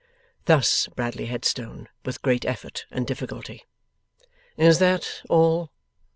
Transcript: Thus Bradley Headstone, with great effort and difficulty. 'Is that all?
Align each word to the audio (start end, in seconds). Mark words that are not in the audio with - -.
Thus 0.45 0.87
Bradley 0.95 1.27
Headstone, 1.27 1.87
with 2.05 2.23
great 2.23 2.43
effort 2.43 2.87
and 2.89 3.05
difficulty. 3.05 3.65
'Is 4.57 4.79
that 4.79 5.21
all? 5.29 5.71